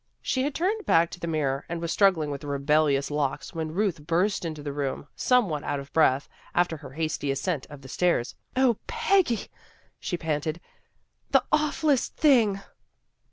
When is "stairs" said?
7.87-8.33